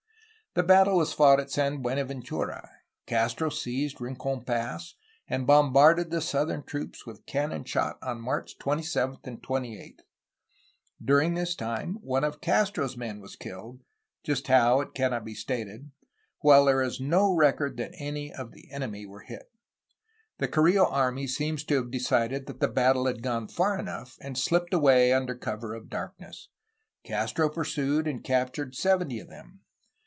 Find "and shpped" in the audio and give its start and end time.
24.19-24.73